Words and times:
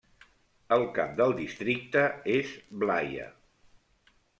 El 0.77 0.85
cap 0.95 1.11
del 1.21 1.37
districte 1.41 2.03
és 2.41 2.59
Blaia. 2.85 3.33